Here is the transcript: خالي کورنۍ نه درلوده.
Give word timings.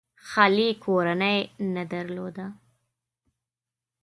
خالي 0.27 0.69
کورنۍ 0.83 1.39
نه 1.73 1.83
درلوده. 1.91 2.45